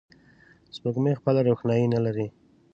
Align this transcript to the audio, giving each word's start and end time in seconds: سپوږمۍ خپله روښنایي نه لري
سپوږمۍ 0.75 1.13
خپله 1.19 1.39
روښنایي 1.47 1.85
نه 1.93 1.99
لري 2.05 2.27